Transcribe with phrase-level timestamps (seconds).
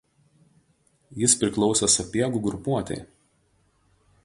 [1.23, 3.01] Jis priklausė Sapiegų grupuotei.